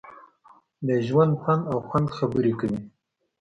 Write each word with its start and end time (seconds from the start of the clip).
د 0.87 0.89
ژوند، 1.07 1.33
پند 1.41 1.63
او 1.71 1.77
خوند 1.87 2.07
خبرې 2.17 2.53
کوي. 2.59 2.79